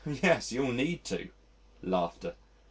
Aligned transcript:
"Yes, 0.23 0.51
you'll 0.51 0.71
need 0.71 1.03
to." 1.03 1.29